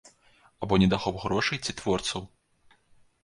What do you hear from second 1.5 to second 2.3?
ці творцаў?